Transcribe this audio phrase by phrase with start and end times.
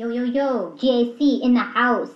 [0.00, 2.08] Yo, yo, yo, JC in the house.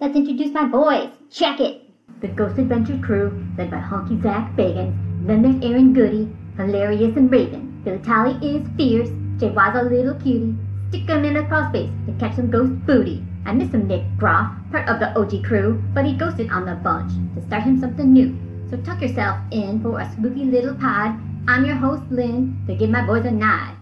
[0.00, 1.10] Let's introduce my boys.
[1.30, 1.82] Check it.
[2.22, 3.28] The Ghost Adventure crew,
[3.58, 4.96] led by Honky Zach Bagans.
[5.26, 7.82] Then there's Aaron Goody, hilarious and Raven.
[7.84, 9.10] Billy Tolley is fierce.
[9.36, 10.56] Jay Wise a little cutie.
[10.88, 13.22] Stick 'em in a crawl space to catch some ghost booty.
[13.44, 16.76] I miss him, Nick Groff, part of the OG crew, but he ghosted on the
[16.76, 18.34] bunch to start him something new.
[18.70, 21.20] So tuck yourself in for a spooky little pod.
[21.46, 23.76] I'm your host, Lynn, to give my boys a nod.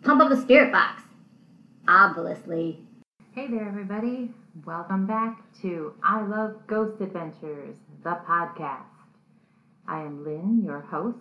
[0.00, 1.02] Pump up the spirit box.
[1.90, 2.86] Obviously.
[3.32, 4.30] Hey there, everybody.
[4.66, 8.84] Welcome back to I Love Ghost Adventures, the podcast.
[9.86, 11.16] I am Lynn, your host,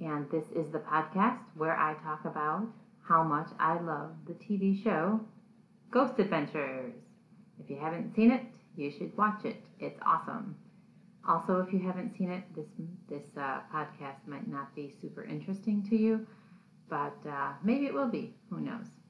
[0.00, 2.68] and this is the podcast where I talk about
[3.02, 5.18] how much I love the TV show
[5.90, 6.94] Ghost Adventures.
[7.58, 9.56] If you haven't seen it, you should watch it.
[9.80, 10.54] It's awesome.
[11.28, 12.68] Also, if you haven't seen it, this
[13.08, 16.24] this uh, podcast might not be super interesting to you,
[16.88, 18.32] but uh, maybe it will be.
[18.48, 19.01] Who knows?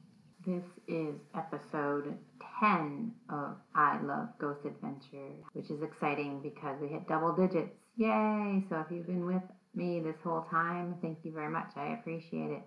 [0.45, 2.19] This is episode
[2.59, 7.77] 10 of I Love Ghost Adventures, which is exciting because we hit double digits.
[7.97, 8.65] Yay!
[8.69, 9.43] So if you've been with
[9.75, 11.71] me this whole time, thank you very much.
[11.77, 12.63] I appreciate it.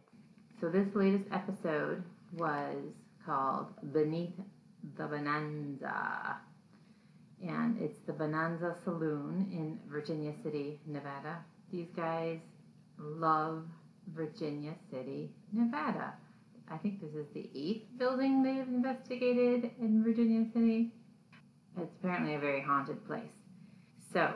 [0.61, 2.03] So this latest episode
[2.37, 2.77] was
[3.25, 4.39] called Beneath
[4.97, 6.37] the Bonanza.
[7.45, 11.43] And it's the Bonanza Saloon in Virginia City, Nevada.
[11.73, 12.39] These guys
[12.97, 13.65] love
[14.13, 16.13] Virginia City, Nevada.
[16.69, 20.91] I think this is the eighth building they've investigated in Virginia City.
[21.79, 23.31] It's apparently a very haunted place.
[24.11, 24.33] So,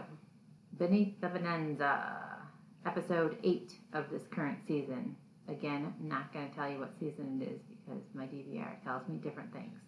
[0.78, 2.40] Beneath the Bonanza,
[2.86, 5.16] episode 8 of this current season.
[5.48, 9.08] Again, I'm not going to tell you what season it is because my DVR tells
[9.10, 9.80] me different things.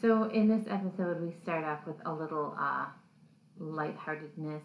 [0.00, 2.86] So, in this episode, we start off with a little uh,
[3.58, 4.62] lightheartedness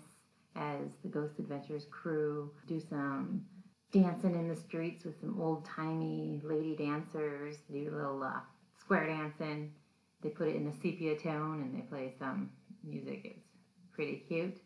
[0.56, 3.46] as the Ghost Adventures crew do some
[3.92, 8.40] dancing in the streets with some old timey lady dancers, do a little uh,
[8.80, 9.74] square dancing.
[10.22, 12.52] They put it in a sepia tone and they play some
[12.84, 13.22] music.
[13.26, 13.48] It's
[13.94, 14.58] pretty cute.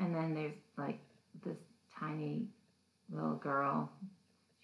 [0.00, 0.98] And then there's like
[1.44, 1.58] this
[1.98, 2.48] tiny
[3.10, 3.90] little girl.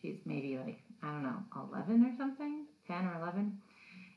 [0.01, 1.39] She's maybe like, I don't know,
[1.73, 3.59] 11 or something, 10 or 11.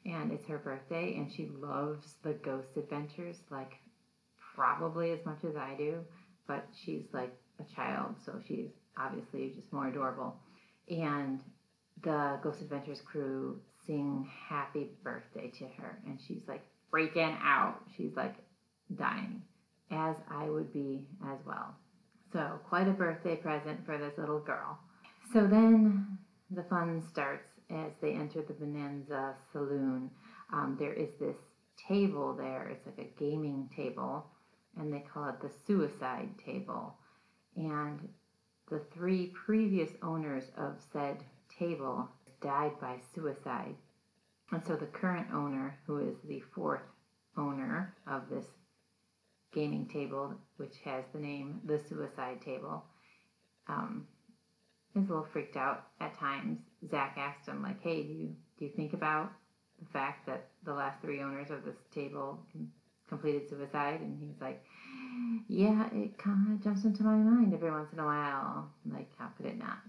[0.05, 3.73] And it's her birthday and she loves the ghost adventures like
[4.55, 5.99] probably as much as I do.
[6.47, 10.35] But she's like a child, so she's obviously just more adorable.
[10.89, 11.41] And
[12.03, 16.61] the Ghost Adventures crew sing happy birthday to her, and she's like
[16.93, 17.81] freaking out.
[17.95, 18.35] She's like
[18.97, 19.41] dying,
[19.91, 21.75] as I would be as well.
[22.33, 24.79] So, quite a birthday present for this little girl.
[25.33, 26.17] So then
[26.51, 30.11] the fun starts as they enter the Bonanza Saloon.
[30.53, 31.35] Um, there is this
[31.87, 34.25] table there, it's like a gaming table,
[34.77, 36.95] and they call it the suicide table.
[37.55, 38.07] And
[38.69, 41.23] the three previous owners of said
[41.59, 42.09] table
[42.41, 43.75] died by suicide.
[44.51, 46.81] And so the current owner, who is the fourth
[47.37, 48.45] owner of this
[49.53, 52.83] gaming table, which has the name the Suicide Table,
[53.67, 54.07] um,
[54.95, 56.59] is a little freaked out at times.
[56.89, 59.31] Zach asked him, like, "Hey, do you do you think about
[59.79, 62.45] the fact that the last three owners of this table
[63.07, 64.63] completed suicide?" And he's like,
[65.47, 68.71] yeah, it kind of jumps into my mind every once in a while.
[68.91, 69.79] Like, how could it not?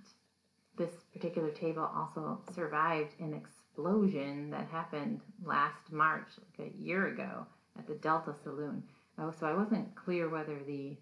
[0.76, 6.28] This particular table also survived an explosion that happened last March,
[6.58, 7.46] like a year ago,
[7.78, 8.82] at the Delta Saloon.
[9.18, 10.96] Oh, so I wasn't clear whether the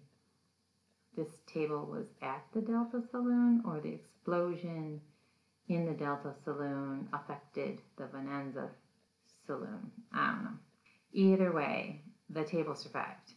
[1.17, 4.99] this table was at the Delta Saloon or the explosion
[5.69, 8.69] in the Delta Saloon affected the Bonanza
[9.47, 9.91] Saloon.
[10.13, 10.57] I don't know.
[11.15, 13.33] Either way, the table survived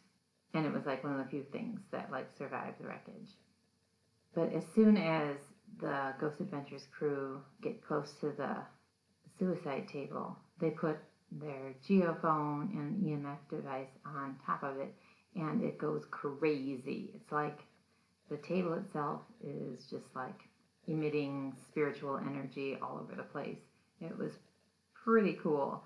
[0.54, 3.30] and it was like one of the few things that like survived the wreckage.
[4.34, 5.36] But as soon as
[5.80, 8.56] the Ghost Adventures crew get close to the
[9.38, 10.96] suicide table, they put
[11.30, 14.94] their geophone and EMF device on top of it,
[15.36, 17.12] and it goes crazy.
[17.14, 17.58] It's like
[18.30, 20.40] the table itself is just like
[20.86, 23.60] emitting spiritual energy all over the place.
[24.00, 24.32] It was
[25.04, 25.84] pretty cool.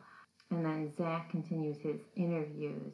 [0.52, 2.92] And then Zach continues his interviews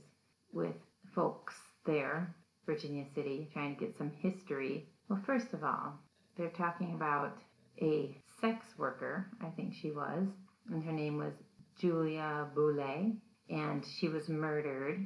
[0.53, 0.77] with
[1.13, 1.55] folks
[1.87, 2.33] there,
[2.67, 4.87] Virginia City, trying to get some history.
[5.09, 5.99] Well, first of all,
[6.37, 7.37] they're talking about
[7.83, 10.29] a sex worker, I think she was,
[10.71, 11.33] and her name was
[11.81, 13.17] Julia Boulay,
[13.51, 15.05] and she was murdered.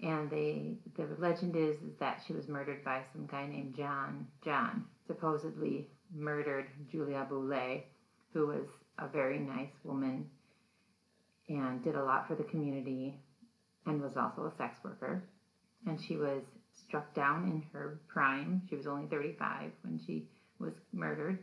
[0.00, 4.26] And they, the legend is, is that she was murdered by some guy named John.
[4.42, 7.84] John supposedly murdered Julia Boulay,
[8.32, 8.66] who was
[8.98, 10.30] a very nice woman
[11.48, 13.20] and did a lot for the community
[13.86, 15.22] and was also a sex worker.
[15.86, 16.42] And she was
[16.86, 18.62] struck down in her prime.
[18.68, 21.38] She was only 35 when she was murdered.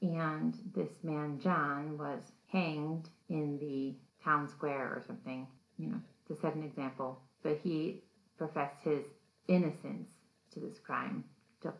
[0.00, 2.20] And this man, John, was
[2.52, 3.94] hanged in the
[4.24, 5.46] town square or something,
[5.78, 7.20] you know, to set an example.
[7.42, 8.02] But he
[8.38, 9.04] professed his
[9.48, 10.10] innocence
[10.52, 11.24] to this crime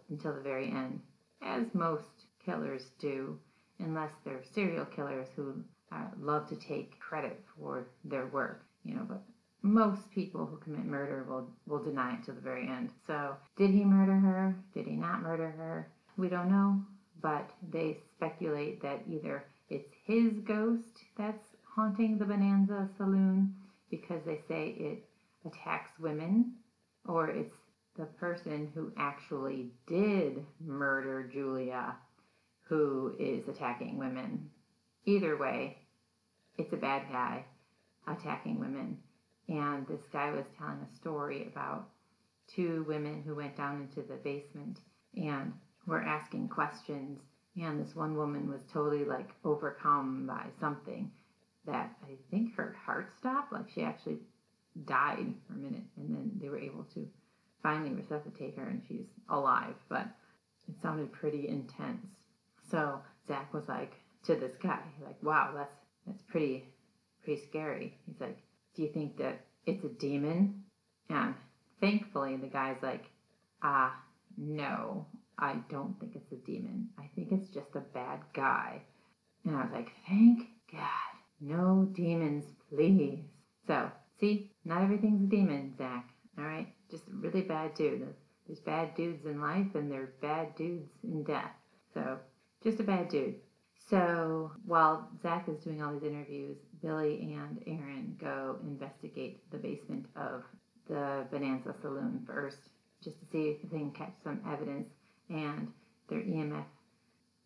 [0.08, 1.00] until the very end,
[1.42, 3.38] as most killers do,
[3.78, 5.62] unless they're serial killers who
[5.94, 9.06] uh, love to take credit for their work, you know.
[9.08, 9.23] But
[9.62, 12.91] most people who commit murder will will deny it to the very end.
[13.06, 14.56] So, did he murder her?
[14.75, 15.88] Did he not murder her?
[16.17, 16.81] We don't know,
[17.23, 23.55] but they speculate that either it's his ghost that's haunting the Bonanza Saloon
[23.91, 25.05] because they say it
[25.46, 26.55] attacks women,
[27.06, 27.56] or it's
[27.96, 31.96] the person who actually did murder Julia
[32.64, 34.50] who is attacking women.
[35.05, 35.79] Either way,
[36.58, 37.44] it's a bad guy
[38.06, 38.98] attacking women.
[39.48, 41.88] And this guy was telling a story about
[42.54, 44.78] two women who went down into the basement
[45.16, 45.52] and
[45.86, 47.20] were asking questions.
[47.56, 51.10] And this one woman was totally like overcome by something
[51.66, 53.52] that I think her heart stopped.
[53.52, 54.18] Like she actually
[54.86, 55.84] died for a minute.
[55.96, 57.06] And then they were able to
[57.62, 59.74] finally resuscitate her and she's alive.
[59.88, 60.06] But
[60.68, 62.06] it sounded pretty intense.
[62.70, 63.92] So Zach was like
[64.24, 66.68] to this guy, like, wow, that's that's pretty
[67.22, 67.98] pretty scary.
[68.06, 68.38] He's like,
[68.74, 70.64] Do you think that it's a demon?
[71.08, 71.34] And
[71.80, 73.04] thankfully the guy's like,
[73.62, 73.94] ah,
[74.36, 75.06] no,
[75.38, 76.88] I don't think it's a demon.
[76.98, 78.82] I think it's just a bad guy.
[79.44, 81.14] And I was like, thank God.
[81.40, 83.24] No demons, please.
[83.66, 83.90] So,
[84.20, 86.08] see, not everything's a demon, Zach.
[86.38, 86.68] All right?
[86.90, 88.06] Just a really bad dude.
[88.46, 91.52] There's bad dudes in life and there's bad dudes in death.
[91.92, 92.18] So,
[92.62, 93.36] just a bad dude.
[93.90, 100.06] So while Zach is doing all these interviews, Billy and Aaron go investigate the basement
[100.16, 100.42] of
[100.88, 102.58] the Bonanza Saloon first,
[103.02, 104.88] just to see if they can catch some evidence.
[105.28, 105.69] And
[106.08, 106.64] their EMF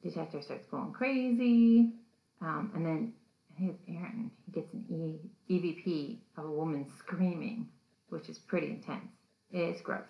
[0.03, 1.93] detector starts going crazy.
[2.41, 3.13] Um, and then
[3.55, 4.31] I think it's Aaron.
[4.47, 7.69] He gets an e- EVP of a woman screaming,
[8.11, 9.11] which is pretty intense.
[9.51, 10.09] It's gross.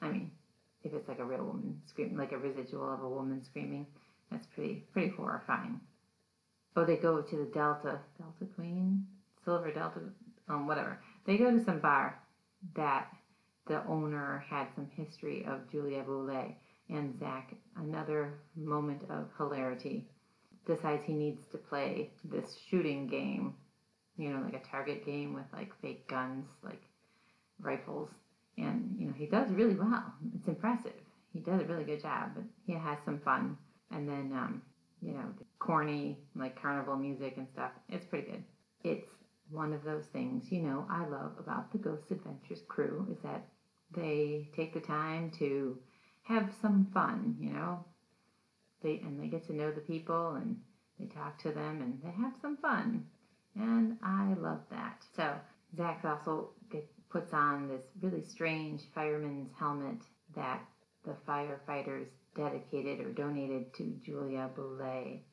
[0.00, 0.30] I mean,
[0.84, 3.86] if it's like a real woman screaming, like a residual of a woman screaming,
[4.30, 5.80] that's pretty pretty horrifying.
[6.76, 9.06] Oh, they go to the Delta Delta Queen,
[9.44, 10.00] Silver Delta,
[10.48, 11.00] um, whatever.
[11.26, 12.20] They go to some bar
[12.74, 13.08] that
[13.66, 16.56] the owner had some history of Julia Boulay,
[16.88, 20.06] and Zach, another moment of hilarity,
[20.66, 23.54] decides he needs to play this shooting game,
[24.16, 26.82] you know, like a target game with like fake guns, like
[27.60, 28.08] rifles,
[28.58, 30.12] and you know he does really well.
[30.34, 30.92] It's impressive.
[31.32, 33.58] He does a really good job, but he has some fun
[33.90, 34.62] and then um,
[35.00, 35.24] you know
[35.58, 37.72] corny like carnival music and stuff.
[37.88, 38.44] It's pretty good.
[38.84, 39.08] It's
[39.50, 43.46] one of those things you know I love about the Ghost Adventures crew is that
[43.94, 45.78] they take the time to
[46.24, 47.36] have some fun.
[47.40, 47.84] You know,
[48.82, 50.56] they and they get to know the people and
[50.98, 53.06] they talk to them and they have some fun,
[53.54, 55.04] and I love that.
[55.14, 55.34] So
[55.76, 56.50] Zach also
[57.10, 59.98] puts on this really strange fireman's helmet
[60.34, 60.60] that
[61.04, 65.24] the firefighters dedicated or donated to Julia Boulay.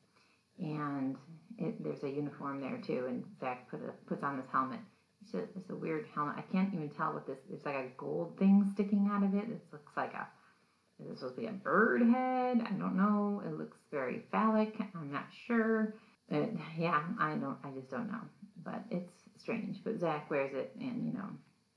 [0.58, 1.16] And
[1.58, 4.80] it, there's a uniform there too, and Zach put a, puts on this helmet.
[5.22, 6.36] It's a, it's a weird helmet.
[6.38, 7.38] I can't even tell what this.
[7.48, 9.50] There's like a gold thing sticking out of it.
[9.50, 10.28] It looks like a.
[11.02, 12.62] Is it supposed to be a bird head?
[12.64, 13.42] I don't know.
[13.44, 14.74] It looks very phallic.
[14.94, 15.94] I'm not sure.
[16.30, 17.58] But yeah, I don't.
[17.64, 18.20] I just don't know.
[18.64, 19.78] But it's strange.
[19.82, 21.30] But Zach wears it, and you know,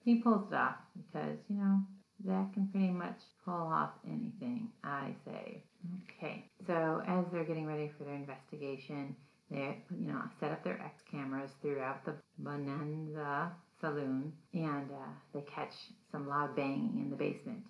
[0.03, 1.79] he pulls it off because you know
[2.25, 5.63] Zach can pretty much pull off anything, I say.
[6.09, 9.15] Okay, so as they're getting ready for their investigation,
[9.51, 15.41] they you know set up their X cameras throughout the Bonanza saloon, and uh, they
[15.41, 15.73] catch
[16.11, 17.63] some loud banging in the basement.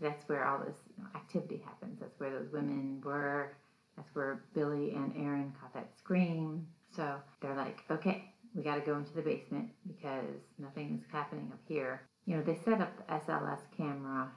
[0.00, 1.98] That's where all this you know, activity happens.
[2.00, 3.56] That's where those women were.
[3.96, 6.66] That's where Billy and Aaron caught that scream.
[6.94, 11.50] So they're like, okay, we got to go into the basement because nothing is happening
[11.52, 14.30] up here you know, they set up the SLS camera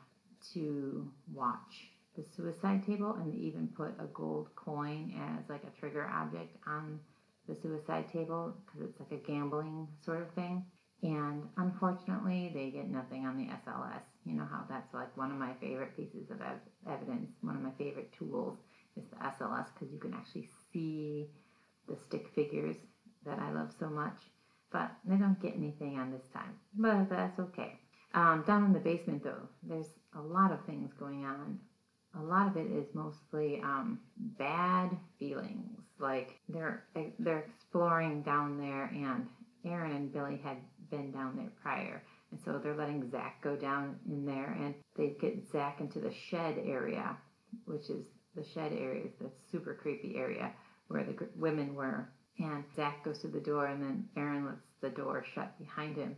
[0.54, 5.78] to watch the suicide table and they even put a gold coin as like a
[5.78, 7.02] trigger object on
[7.50, 10.64] the suicide table because it's like a gambling sort of thing.
[11.04, 14.04] And unfortunately, they get nothing on the SLS.
[14.24, 17.62] You know how that's like one of my favorite pieces of ev- evidence, one of
[17.62, 18.56] my favorite tools
[18.96, 21.28] is the SLS because you can actually see
[21.90, 22.78] the stick figures
[23.26, 24.32] that I love so much.
[24.72, 26.56] But they don't get anything on this time.
[26.78, 27.80] But that's okay.
[28.14, 31.60] Um, down in the basement, though, there's a lot of things going on.
[32.20, 34.00] A lot of it is mostly um,
[34.38, 35.80] bad feelings.
[35.98, 36.84] Like they're
[37.20, 39.28] they're exploring down there, and
[39.66, 40.58] Aaron and Billy had
[40.90, 45.16] been down there prior, and so they're letting Zach go down in there, and they
[45.22, 47.16] get Zach into the shed area,
[47.66, 48.04] which is
[48.36, 50.52] the shed area is the super creepy area
[50.88, 52.10] where the women were
[52.40, 56.16] And Zach goes to the door, and then Aaron lets the door shut behind him.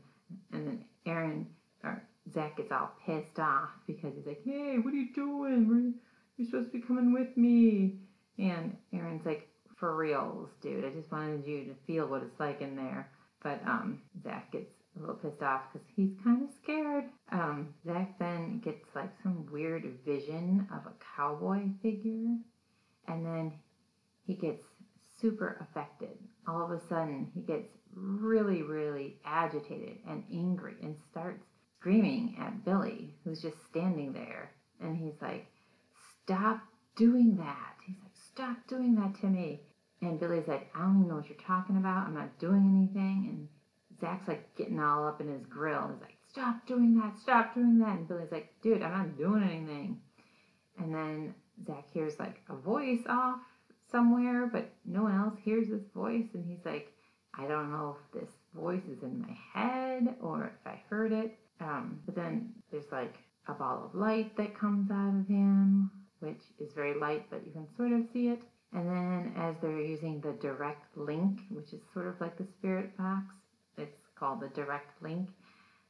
[0.52, 1.48] And then Aaron,
[1.84, 2.02] or
[2.34, 5.96] Zach gets all pissed off because he's like, hey, what are you doing?
[6.38, 7.98] You're supposed to be coming with me.
[8.38, 9.50] And Aaron's like,
[9.84, 10.86] for reals, dude.
[10.86, 13.10] I just wanted you to feel what it's like in there.
[13.44, 17.06] But um, Zach gets a little pissed off because he's kind of scared.
[17.32, 22.38] Um, Zach then gets like some weird vision of a cowboy figure,
[23.08, 23.52] and then
[24.26, 24.64] he gets
[25.24, 26.18] super affected.
[26.48, 31.46] All of a sudden, he gets really, really agitated and angry and starts
[31.80, 34.52] screaming at Billy, who's just standing there.
[34.82, 35.48] And he's like,
[36.24, 36.60] Stop
[36.96, 37.76] doing that.
[37.86, 39.62] He's like, Stop doing that to me.
[40.02, 42.08] And Billy's like, I don't even know what you're talking about.
[42.08, 43.28] I'm not doing anything.
[43.30, 43.48] And
[44.02, 45.90] Zach's like getting all up in his grill.
[45.94, 47.18] He's like, Stop doing that.
[47.18, 47.98] Stop doing that.
[47.98, 50.02] And Billy's like, Dude, I'm not doing anything.
[50.78, 53.40] And then Zach hears like a voice off
[53.94, 56.26] somewhere, but no one else hears this voice.
[56.34, 56.92] And he's like,
[57.38, 61.38] I don't know if this voice is in my head or if I heard it.
[61.62, 63.16] Um, but then there's like
[63.48, 67.52] a ball of light that comes out of him, which is very light, but you
[67.52, 68.42] can sort of see it.
[68.74, 72.98] And then as they're using the direct link, which is sort of like the spirit
[72.98, 73.36] box,
[73.78, 75.30] it's called the direct link,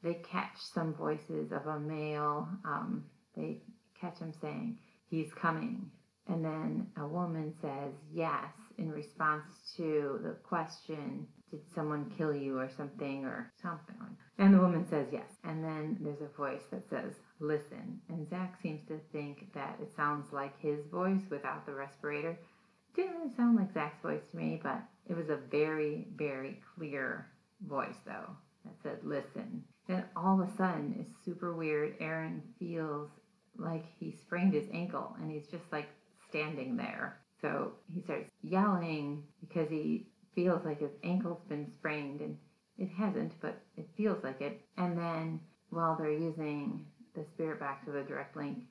[0.03, 2.47] they catch some voices of a male.
[2.65, 3.05] Um,
[3.37, 3.61] they
[3.99, 4.77] catch him saying,
[5.09, 5.91] He's coming.
[6.27, 12.57] And then a woman says yes in response to the question, Did someone kill you
[12.57, 13.95] or something or something?
[14.37, 15.29] And the woman says yes.
[15.43, 17.99] And then there's a voice that says, Listen.
[18.09, 22.31] And Zach seems to think that it sounds like his voice without the respirator.
[22.31, 26.61] It Didn't really sound like Zach's voice to me, but it was a very, very
[26.75, 27.27] clear
[27.67, 29.63] voice, though, that said, Listen.
[29.87, 31.95] Then all of a sudden, it's super weird.
[31.99, 33.09] Aaron feels
[33.57, 35.89] like he sprained his ankle and he's just like
[36.33, 37.19] standing there.
[37.41, 42.37] So he starts yelling because he feels like his ankle's been sprained and
[42.77, 44.61] it hasn't, but it feels like it.
[44.77, 46.85] And then while they're using
[47.15, 48.63] the spirit back to the direct link,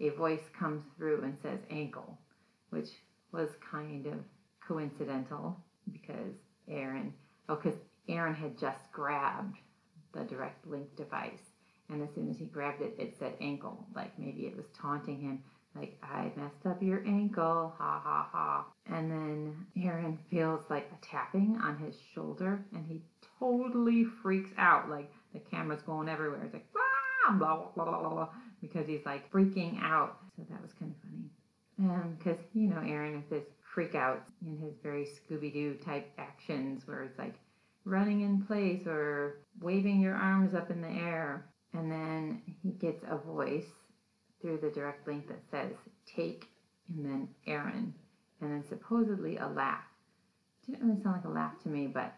[0.00, 2.18] a voice comes through and says ankle,
[2.70, 2.88] which
[3.32, 4.14] was kind of
[4.66, 5.62] coincidental
[5.92, 6.34] because
[6.68, 7.12] Aaron,
[7.48, 9.56] oh, because Aaron had just grabbed
[10.14, 11.52] the direct link device.
[11.90, 15.20] And as soon as he grabbed it, it said ankle, like maybe it was taunting
[15.20, 15.42] him,
[15.76, 18.66] like, I messed up your ankle, ha ha ha.
[18.86, 23.02] And then Aaron feels like a tapping on his shoulder, and he
[23.38, 24.90] totally freaks out.
[24.90, 26.42] Like, the camera's going everywhere.
[26.44, 28.28] It's like, ah, blah, blah, blah, blah, blah,
[28.60, 30.18] because he's like freaking out.
[30.36, 32.14] So that was kind of funny.
[32.18, 36.10] Because, um, you know, Aaron with his freak outs in his very Scooby Doo type
[36.18, 37.34] actions, where it's like,
[37.86, 41.46] running in place or waving your arms up in the air.
[41.72, 43.70] And then he gets a voice
[44.40, 45.72] through the direct link that says
[46.06, 46.46] take
[46.88, 47.94] and then Aaron
[48.40, 49.84] and then supposedly a laugh.
[50.66, 52.14] Didn't really sound like a laugh to me, but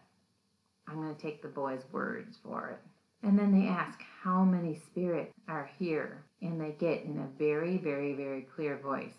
[0.87, 2.79] I'm going to take the boy's words for it.
[3.25, 7.77] And then they ask how many spirits are here, and they get in a very,
[7.77, 9.13] very, very clear voice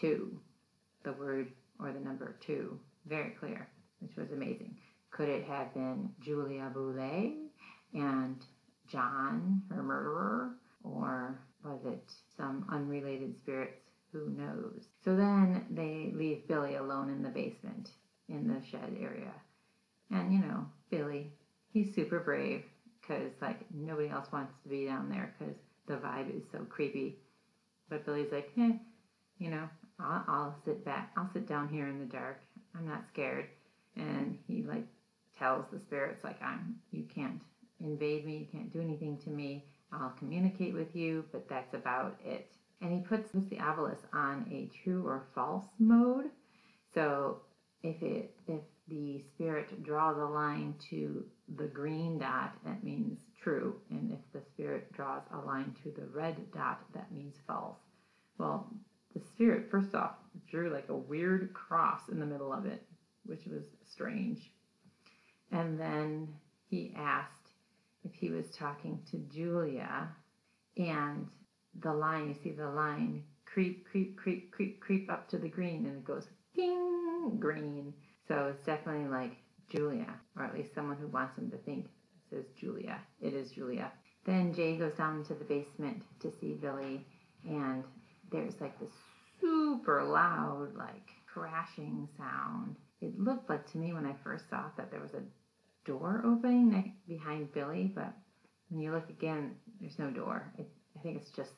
[0.00, 0.38] two,
[1.04, 3.68] the word or the number two, very clear,
[4.00, 4.76] which was amazing.
[5.10, 7.34] Could it have been Julia Boulay
[7.94, 8.36] and
[8.90, 10.52] John, her murderer,
[10.84, 13.80] or was it some unrelated spirits?
[14.12, 14.86] Who knows?
[15.04, 17.90] So then they leave Billy alone in the basement
[18.28, 19.32] in the shed area.
[20.10, 21.32] And you know, Billy,
[21.72, 22.64] he's super brave
[23.00, 25.54] because like nobody else wants to be down there because
[25.86, 27.18] the vibe is so creepy.
[27.88, 28.72] But Billy's like, eh,
[29.38, 29.68] you know,
[30.00, 32.40] I'll, I'll sit back, I'll sit down here in the dark.
[32.76, 33.46] I'm not scared.
[33.96, 34.86] And he like
[35.38, 37.40] tells the spirits like I'm you can't
[37.80, 39.64] invade me, you can't do anything to me.
[39.92, 42.50] I'll communicate with you, but that's about it.
[42.80, 46.26] And he puts the Ovilus on a true or false mode.
[46.94, 47.40] So
[47.82, 51.24] if it if the spirit draws a line to
[51.56, 53.76] the green dot, that means true.
[53.90, 57.78] And if the spirit draws a line to the red dot, that means false.
[58.38, 58.68] Well,
[59.14, 60.16] the spirit, first off,
[60.48, 62.82] drew like a weird cross in the middle of it,
[63.24, 64.50] which was strange.
[65.50, 66.28] And then
[66.68, 67.35] he asked
[68.06, 70.08] if he was talking to Julia,
[70.76, 71.26] and
[71.80, 75.86] the line, you see the line creep, creep, creep, creep, creep up to the green,
[75.86, 77.92] and it goes ping, green.
[78.28, 79.36] So it's definitely like
[79.70, 81.86] Julia, or at least someone who wants him to think
[82.30, 82.98] says Julia.
[83.20, 83.92] It is Julia.
[84.24, 87.06] Then Jay goes down into the basement to see Billy,
[87.44, 87.84] and
[88.32, 88.90] there's like this
[89.40, 94.76] super loud, like crashing sound it looked like to me when I first saw it
[94.76, 95.22] that there was a
[95.86, 98.12] door opening behind Billy, but
[98.68, 100.52] when you look again, there's no door.
[100.58, 101.52] It, I think it's just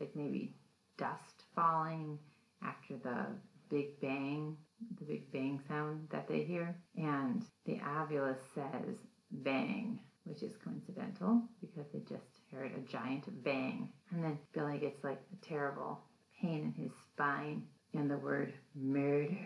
[0.00, 0.54] like maybe
[0.96, 2.18] dust falling
[2.62, 3.26] after the
[3.70, 4.56] big bang
[4.98, 6.76] the big bang sound that they hear.
[6.96, 8.96] And the Ovilus says
[9.30, 13.88] bang, which is coincidental because they just heard a giant bang.
[14.10, 16.00] And then Billy gets like a terrible
[16.40, 19.36] pain in his spine and the word murder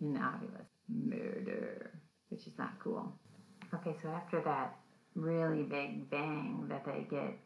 [0.00, 0.66] in the Ovilus.
[0.88, 1.92] Murder,
[2.28, 3.14] which is not cool.
[3.74, 4.76] Okay, so after that
[5.14, 7.36] really big bang that they get,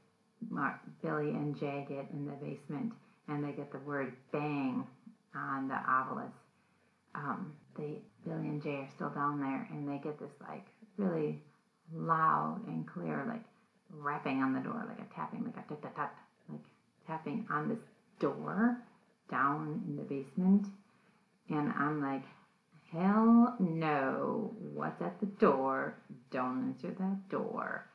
[0.51, 2.93] Mark, Billy and Jay get in the basement,
[3.29, 4.87] and they get the word bang
[5.35, 6.33] on the Ovilus.
[7.15, 10.67] Um, they Billy and Jay are still down there, and they get this like
[10.97, 11.41] really
[11.95, 13.45] loud and clear, like
[13.91, 16.17] rapping on the door, like a tapping, like a tap tap tap,
[16.51, 16.61] like
[17.07, 17.79] tapping on this
[18.19, 18.79] door
[19.31, 20.67] down in the basement.
[21.49, 22.25] And I'm like,
[22.93, 25.95] hell no, what's at the door?
[26.31, 27.87] Don't answer that door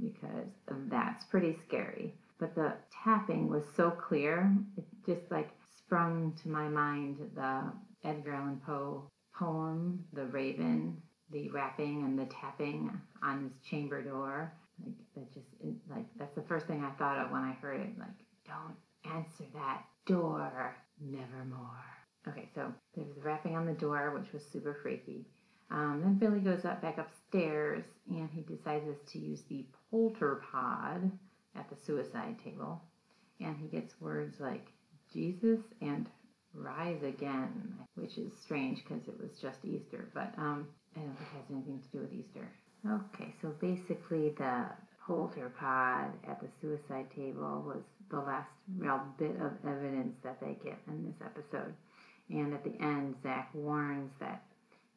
[0.00, 0.48] because
[0.88, 2.14] that's pretty scary.
[2.38, 7.72] But the tapping was so clear, it just like sprung to my mind the
[8.04, 12.90] Edgar Allan Poe poem, The Raven, the rapping and the tapping
[13.22, 14.52] on his chamber door.
[14.84, 15.46] Like that just
[15.90, 17.98] like that's the first thing I thought of when I heard it.
[17.98, 18.08] Like,
[18.46, 18.76] don't
[19.14, 21.84] answer that door, nevermore.
[22.28, 25.26] Okay, so there was rapping on the door, which was super freaky.
[25.70, 31.10] Um, then Billy goes up back upstairs and he decides to use the polter pod
[31.56, 32.82] at the suicide table.
[33.40, 34.66] And he gets words like
[35.12, 36.08] Jesus and
[36.54, 41.28] rise again, which is strange because it was just Easter, but um, I don't think
[41.32, 42.48] it has anything to do with Easter.
[42.88, 44.66] Okay, so basically the
[45.06, 50.56] polter pod at the suicide table was the last real bit of evidence that they
[50.64, 51.74] get in this episode.
[52.30, 54.42] And at the end, Zach warns that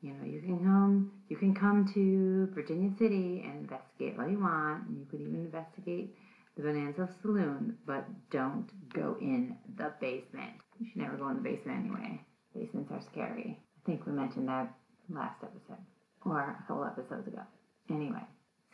[0.02, 4.40] you know you can come you can come to Virginia City and investigate all you
[4.40, 6.16] want, and you could even investigate
[6.56, 10.54] the Bonanza Saloon, but don't go in the basement.
[10.80, 12.22] You should never go in the basement anyway.
[12.56, 13.60] Basements are scary.
[13.60, 14.74] I think we mentioned that
[15.10, 15.84] last episode
[16.26, 17.42] or a couple episodes ago.
[17.90, 18.24] Anyway,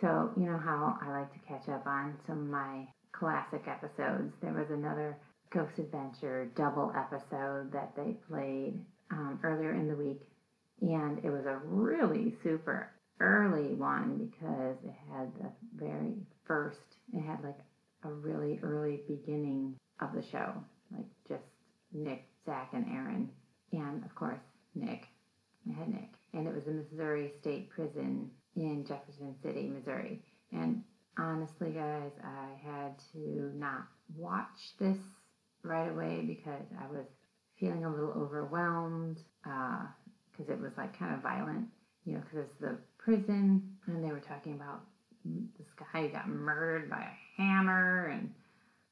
[0.02, 4.34] so you know how I like to catch up on some of my classic episodes.
[4.42, 5.18] There was another
[5.54, 8.80] Ghost Adventure double episode that they played
[9.12, 10.22] um, earlier in the week,
[10.82, 16.14] and it was a really super early one because it had the very
[16.46, 16.80] first,
[17.14, 17.60] it had like
[18.04, 20.54] a really early beginning of the show,
[20.92, 21.44] like just
[21.94, 23.30] Nick, Zach, and Aaron,
[23.72, 24.42] and of course,
[24.76, 25.06] Nick.
[25.68, 26.10] I had Nick.
[26.34, 30.22] And it was the Missouri State Prison in Jefferson City, Missouri.
[30.52, 30.84] And
[31.18, 34.98] honestly, guys, I had to not watch this
[35.64, 37.06] right away because I was
[37.60, 41.68] feeling a little overwhelmed because uh, it was like kind of violent,
[42.06, 44.82] you know, because the prison and they were talking about
[45.58, 48.32] this guy who got murdered by a hammer and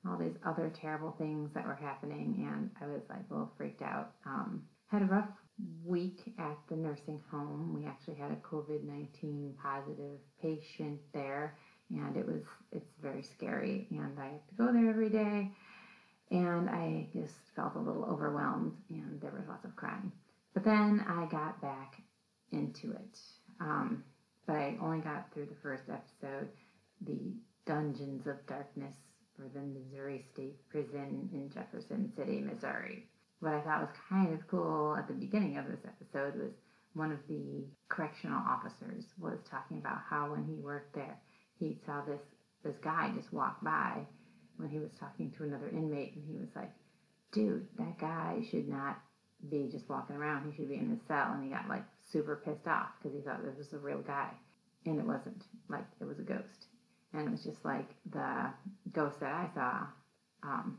[0.08, 2.48] all these other terrible things that were happening.
[2.50, 4.12] And I was like a little freaked out.
[4.26, 5.30] Um, had a rough
[5.86, 7.74] week at the nursing home.
[7.74, 11.56] We actually had a COVID 19 positive patient there,
[11.90, 13.88] and it was it's very scary.
[13.92, 15.52] And I have to go there every day,
[16.32, 20.12] and I just felt a little overwhelmed, and there was lots of crying.
[20.54, 21.96] But then I got back
[22.74, 23.20] into it.
[23.60, 24.04] Um,
[24.46, 26.50] but I only got through the first episode,
[27.06, 27.34] the
[27.66, 28.96] Dungeons of Darkness
[29.38, 33.08] for the Missouri State Prison in Jefferson City, Missouri
[33.44, 36.54] what I thought was kind of cool at the beginning of this episode was
[36.94, 41.18] one of the correctional officers was talking about how when he worked there,
[41.60, 42.22] he saw this
[42.64, 44.00] this guy just walk by
[44.56, 46.72] when he was talking to another inmate, and he was like,
[47.34, 49.02] "Dude, that guy should not
[49.50, 50.50] be just walking around.
[50.50, 53.22] He should be in his cell." And he got like super pissed off because he
[53.24, 54.30] thought this was a real guy,
[54.86, 55.44] and it wasn't.
[55.70, 56.68] Like it was a ghost,
[57.14, 58.50] and it was just like the
[58.92, 59.88] ghost that I saw
[60.44, 60.78] um,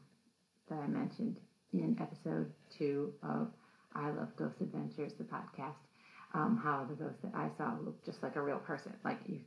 [0.68, 1.38] that I mentioned
[1.72, 3.48] in episode two of
[3.94, 5.74] I Love Ghost Adventures, the podcast,
[6.34, 8.92] um, how the ghost that I saw looked just like a real person.
[9.04, 9.40] Like you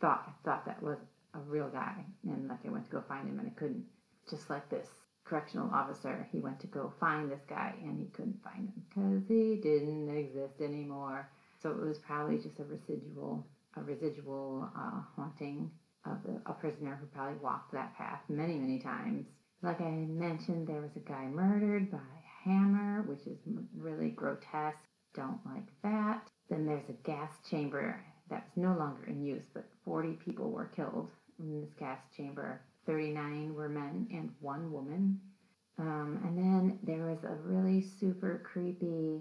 [0.00, 0.98] thought thought that was
[1.34, 3.84] a real guy, and like I went to go find him and I couldn't.
[4.28, 4.88] Just like this
[5.28, 9.28] correctional officer, he went to go find this guy and he couldn't find him because
[9.28, 11.28] he didn't exist anymore.
[11.62, 15.70] So it was probably just a residual, a residual uh, haunting
[16.04, 19.26] of a, a prisoner who probably walked that path many, many times
[19.62, 23.38] like I mentioned, there was a guy murdered by a hammer, which is
[23.76, 24.78] really grotesque.
[25.14, 26.28] Don't like that.
[26.50, 31.10] Then there's a gas chamber that's no longer in use, but 40 people were killed
[31.38, 32.60] in this gas chamber.
[32.86, 35.20] 39 were men and one woman.
[35.78, 39.20] Um, and then there was a really super creepy,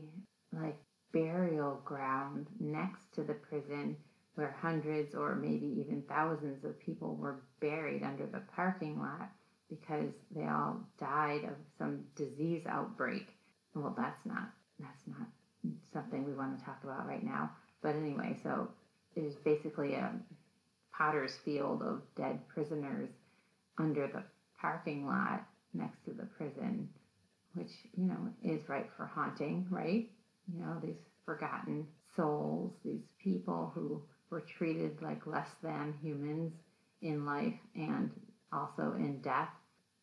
[0.53, 0.77] like,
[1.11, 3.95] burial ground next to the prison
[4.35, 9.29] where hundreds or maybe even thousands of people were buried under the parking lot
[9.69, 13.27] because they all died of some disease outbreak.
[13.73, 14.49] Well, that's not
[14.79, 15.27] that's not
[15.93, 17.51] something we want to talk about right now.
[17.81, 18.67] But anyway, so
[19.15, 20.11] it was basically a
[20.91, 23.09] potter's field of dead prisoners
[23.77, 24.23] under the
[24.59, 26.89] parking lot next to the prison,
[27.53, 30.09] which, you know, is ripe for haunting, right?
[30.53, 36.53] You know, these forgotten souls, these people who were treated like less than humans
[37.01, 38.11] in life and
[38.51, 39.49] also in death.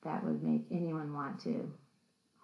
[0.05, 1.73] That would make anyone want to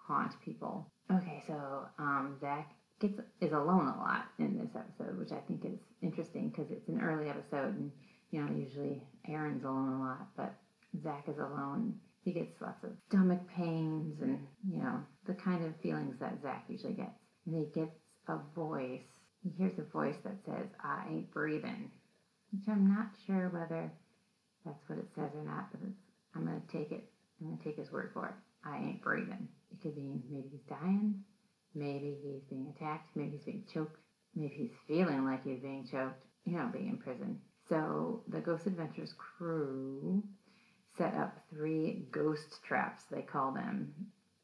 [0.07, 0.87] haunt people.
[1.11, 5.65] Okay, so um, Zach gets is alone a lot in this episode, which I think
[5.65, 7.91] is interesting because it's an early episode, and
[8.31, 10.53] you know usually Aaron's alone a lot, but
[11.03, 11.99] Zach is alone.
[12.23, 16.65] He gets lots of stomach pains and you know the kind of feelings that Zach
[16.67, 17.95] usually gets, and he gets
[18.27, 19.01] a voice.
[19.43, 21.91] He hears a voice that says, "I ain't breathing,"
[22.51, 23.91] which I'm not sure whether
[24.65, 25.81] that's what it says or not, but
[26.35, 27.09] I'm gonna take it.
[27.39, 28.35] I'm gonna take his word for it.
[28.63, 29.47] I ain't breathing.
[29.71, 31.23] It could mean maybe he's dying,
[31.73, 33.97] maybe he's being attacked, maybe he's being choked,
[34.35, 37.39] maybe he's feeling like he's being choked, you know, being in prison.
[37.69, 40.23] So the Ghost Adventures crew
[40.99, 43.93] set up three ghost traps, they call them.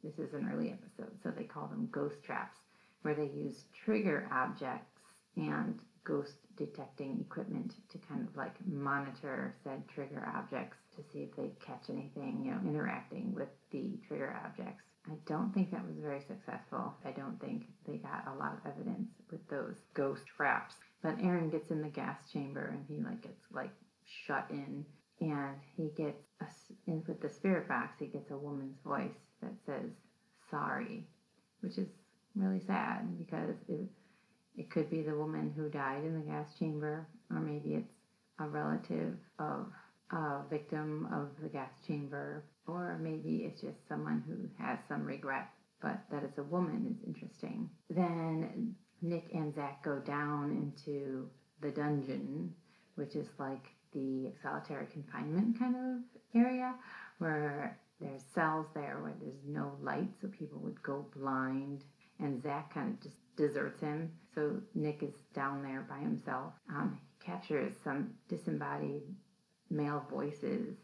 [0.04, 2.58] This is an early episode, so they call them ghost traps,
[3.02, 5.02] where they use trigger objects
[5.36, 11.36] and ghost detecting equipment to kind of like monitor said trigger objects to see if
[11.36, 14.84] they catch anything, you know, interacting with the trigger objects.
[15.08, 16.94] I don't think that was very successful.
[17.04, 20.76] I don't think they got a lot of evidence with those ghost traps.
[21.04, 23.74] But Aaron gets in the gas chamber and he like gets like
[24.26, 24.86] shut in
[25.22, 26.46] and he gets a,
[26.88, 29.90] in with the spirit box he gets a woman's voice that says
[30.50, 31.08] sorry,
[31.62, 31.88] which is
[32.36, 33.88] really sad because it
[34.58, 37.92] it could be the woman who died in the gas chamber, or maybe it's
[38.40, 39.68] a relative of
[40.12, 45.50] a victim of the gas chamber, or maybe it's just someone who has some regret.
[45.82, 47.70] But that it's a woman is interesting.
[47.90, 51.28] Then Nick and Zach go down into
[51.62, 52.54] the dungeon,
[52.96, 53.66] which is like
[53.96, 56.76] the solitary confinement kind of area
[57.18, 61.84] where there's cells there where there's no light, so people would go blind.
[62.20, 64.12] And Zach kind of just deserts him.
[64.34, 66.54] So Nick is down there by himself.
[66.70, 69.04] Um, he captures some disembodied
[69.70, 70.76] male voices,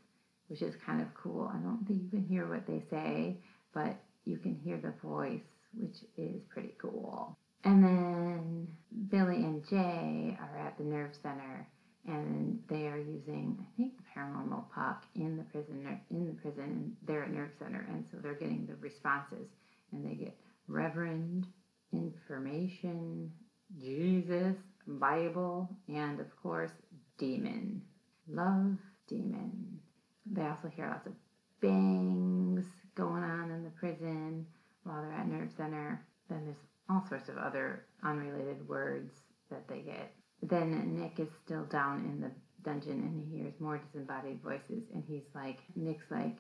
[0.48, 1.52] which is kind of cool.
[1.54, 3.38] I don't think you can hear what they say,
[3.74, 5.44] but you can hear the voice,
[5.74, 7.38] which is pretty cool.
[7.64, 8.68] And then
[9.10, 11.68] Billy and Jay are at the nerve center
[12.08, 17.24] and they are using, I think, paranormal puck in the prison in the prison they're
[17.24, 19.48] at nerve center and so they're getting the responses
[19.92, 20.36] and they get
[20.68, 21.48] Reverend
[21.92, 23.32] information,
[23.80, 24.56] Jesus,
[24.88, 26.72] Bible, and of course,
[27.18, 27.82] demon.
[28.28, 29.80] Love, demon.
[30.26, 31.14] They also hear lots of
[31.62, 34.46] bangs going on in the prison
[34.84, 36.06] while they're at Nerve Center.
[36.30, 36.58] Then there's
[36.90, 39.12] all sorts of other unrelated words
[39.50, 40.14] that they get.
[40.42, 42.32] Then Nick is still down in the
[42.64, 46.38] dungeon and he hears more disembodied voices and he's like, Nick's like,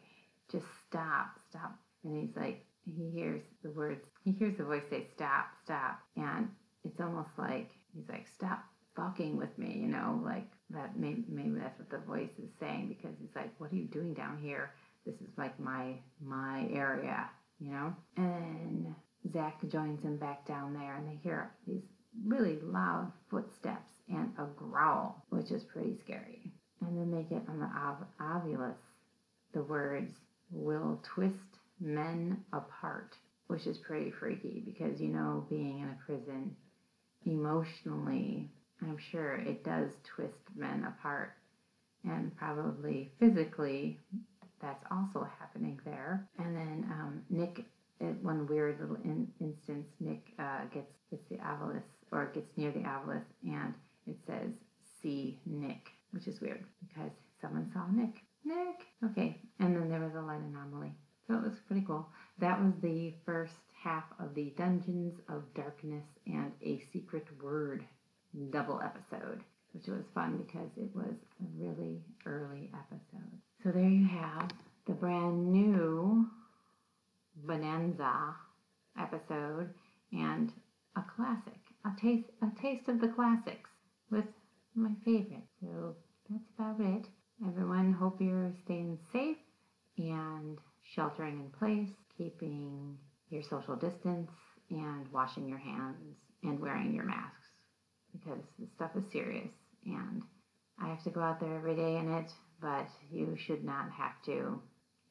[0.51, 1.75] just stop, stop.
[2.03, 5.99] And he's like, he hears the words, he hears the voice say, stop, stop.
[6.15, 6.49] And
[6.83, 8.63] it's almost like he's like, stop
[8.95, 12.87] fucking with me, you know, like that maybe, maybe that's what the voice is saying
[12.89, 14.71] because he's like, what are you doing down here?
[15.05, 17.95] This is like my, my area, you know?
[18.17, 18.93] And
[19.31, 21.83] Zach joins him back down there and they hear these
[22.25, 26.51] really loud footsteps and a growl, which is pretty scary.
[26.81, 28.75] And then they get on the ov- ovilus
[29.53, 30.13] the words,
[30.51, 33.15] will twist men apart,
[33.47, 36.55] which is pretty freaky because you know, being in a prison
[37.25, 38.49] emotionally,
[38.81, 41.33] I'm sure it does twist men apart.
[42.03, 43.99] And probably physically,
[44.59, 46.27] that's also happening there.
[46.39, 47.63] And then um, Nick,
[47.99, 52.71] at one weird little in, instance, Nick uh, gets gets the ovilus or gets near
[52.71, 53.73] the ovilus, and
[54.07, 54.49] it says
[55.01, 58.23] "See Nick," which is weird because someone saw Nick.
[58.45, 58.87] Nick.
[59.11, 60.93] Okay, and then there was a light anomaly.
[61.27, 62.07] So it was pretty cool.
[62.39, 67.85] That was the first half of the Dungeons of Darkness and a Secret Word
[68.51, 69.41] double episode,
[69.73, 73.31] which was fun because it was a really early episode.
[73.63, 74.51] So there you have
[74.87, 76.27] the brand new
[77.35, 78.35] Bonanza
[78.99, 79.69] episode
[80.11, 80.51] and
[80.95, 83.69] a classic, a taste, a taste of the classics
[84.09, 84.25] with
[84.75, 85.47] my favorite.
[85.61, 85.95] So
[86.29, 87.05] that's about it.
[87.47, 89.37] Everyone, hope you're staying safe
[89.97, 90.59] and
[90.93, 92.97] sheltering in place, keeping
[93.29, 94.29] your social distance,
[94.69, 97.47] and washing your hands and wearing your masks
[98.11, 99.49] because this stuff is serious
[99.85, 100.21] and
[100.79, 104.21] I have to go out there every day in it, but you should not have
[104.25, 104.61] to.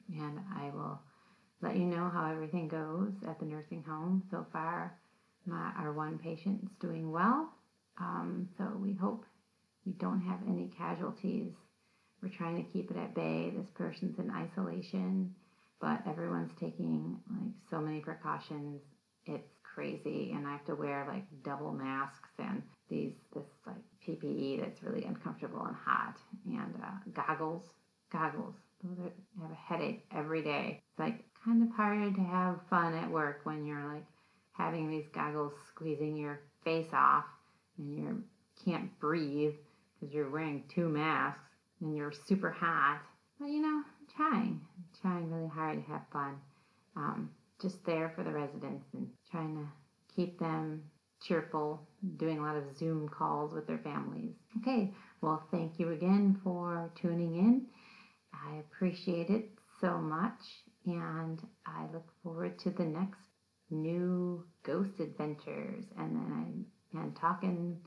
[0.08, 1.00] And I will
[1.60, 4.22] let you know how everything goes at the nursing home.
[4.30, 4.96] So far,
[5.46, 7.50] My, our one patient is doing well,
[7.98, 9.24] um, so we hope
[9.84, 11.52] we don't have any casualties.
[12.22, 13.52] We're trying to keep it at bay.
[13.56, 15.34] This person's in isolation,
[15.80, 18.82] but everyone's taking like so many precautions.
[19.26, 24.60] It's crazy, and I have to wear like double masks and these this like PPE
[24.60, 27.64] that's really uncomfortable and hot, and uh, goggles.
[28.12, 28.54] Goggles.
[28.82, 30.82] Those are, I have a headache every day.
[30.90, 34.04] It's like kind of hard to have fun at work when you're like
[34.52, 37.24] having these goggles squeezing your face off
[37.78, 38.22] and you
[38.64, 39.54] can't breathe
[39.98, 41.49] because you're wearing two masks
[41.80, 43.00] and you're super hot.
[43.38, 46.36] But you know, I'm trying, I'm trying really hard to have fun.
[46.96, 49.66] Um, just there for the residents and trying to
[50.14, 50.82] keep them
[51.22, 54.32] cheerful, doing a lot of Zoom calls with their families.
[54.58, 57.66] Okay, well, thank you again for tuning in.
[58.32, 60.40] I appreciate it so much,
[60.86, 63.20] and I look forward to the next
[63.70, 67.78] new ghost adventures and then I'm and talking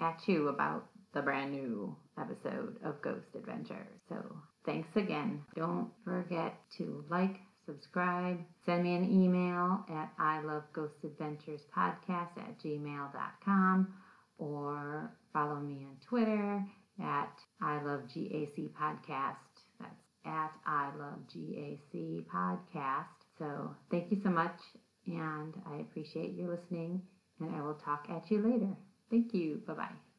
[0.00, 4.00] at you about the brand new episode of Ghost Adventures.
[4.08, 4.16] So
[4.64, 5.42] thanks again.
[5.54, 12.36] Don't forget to like, subscribe, send me an email at I love ghost adventures podcast
[12.38, 13.94] at gmail.com
[14.38, 16.64] or follow me on Twitter
[17.02, 19.36] at I love GAC podcast.
[19.78, 19.94] That's
[20.24, 23.06] at I love GAC podcast.
[23.38, 24.58] So thank you so much
[25.06, 27.02] and I appreciate you listening
[27.40, 28.76] and I will talk at you later.
[29.10, 29.60] Thank you.
[29.66, 30.11] Bye bye.